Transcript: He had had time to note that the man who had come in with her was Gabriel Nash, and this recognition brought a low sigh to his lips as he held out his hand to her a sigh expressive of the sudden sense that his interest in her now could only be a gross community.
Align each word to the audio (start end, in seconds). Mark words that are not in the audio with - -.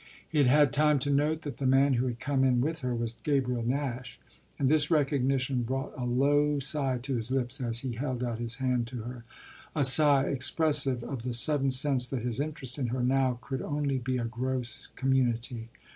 He 0.27 0.39
had 0.39 0.47
had 0.47 0.73
time 0.73 0.97
to 0.97 1.11
note 1.11 1.43
that 1.43 1.57
the 1.57 1.67
man 1.67 1.93
who 1.93 2.07
had 2.07 2.19
come 2.19 2.43
in 2.43 2.59
with 2.59 2.79
her 2.79 2.95
was 2.95 3.17
Gabriel 3.21 3.61
Nash, 3.61 4.19
and 4.57 4.67
this 4.67 4.89
recognition 4.89 5.61
brought 5.61 5.93
a 5.95 6.05
low 6.05 6.57
sigh 6.57 6.97
to 7.03 7.13
his 7.13 7.29
lips 7.29 7.61
as 7.61 7.81
he 7.81 7.91
held 7.93 8.23
out 8.23 8.39
his 8.39 8.55
hand 8.55 8.87
to 8.87 9.03
her 9.03 9.25
a 9.75 9.83
sigh 9.83 10.23
expressive 10.23 11.03
of 11.03 11.21
the 11.21 11.33
sudden 11.35 11.69
sense 11.69 12.09
that 12.09 12.23
his 12.23 12.39
interest 12.39 12.79
in 12.79 12.87
her 12.87 13.03
now 13.03 13.37
could 13.43 13.61
only 13.61 13.99
be 13.99 14.17
a 14.17 14.25
gross 14.25 14.87
community. 14.87 15.69